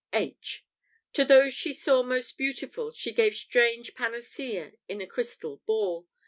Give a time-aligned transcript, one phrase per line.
[0.13, 0.65] ](H)
[1.13, 6.07] "To those she saw most beautiful, she gave Strange panacea in a crystal bowl.